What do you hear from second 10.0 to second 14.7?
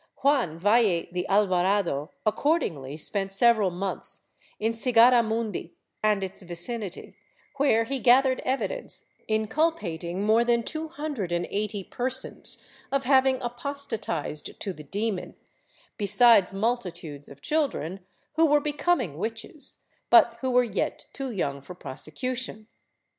more than two hundred and eighty persons of having apostatized